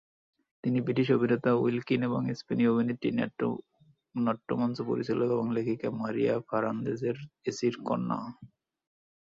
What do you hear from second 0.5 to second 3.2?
তিনি ব্রিটিশ অভিনেতা Will Keen এবং স্পেনীয় অভিনেত্রী,